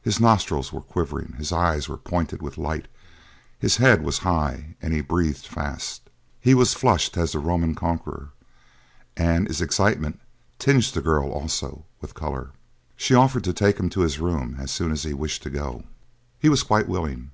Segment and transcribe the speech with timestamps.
[0.00, 2.88] His nostrils were quivering, his eyes were pointed with light,
[3.58, 6.08] his head was high, and he breathed fast.
[6.40, 8.30] He was flushed as the Roman Conqueror.
[9.14, 10.20] And his excitement
[10.58, 12.52] tinged the girl, also, with colour.
[12.96, 15.84] She offered to take him to his room as soon as he wished to go.
[16.38, 17.30] He was quite willing.